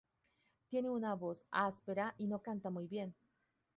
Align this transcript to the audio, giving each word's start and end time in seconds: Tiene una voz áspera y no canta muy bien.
Tiene 0.65 0.89
una 0.89 1.13
voz 1.13 1.45
áspera 1.51 2.15
y 2.17 2.25
no 2.25 2.41
canta 2.41 2.71
muy 2.71 2.87
bien. 2.87 3.13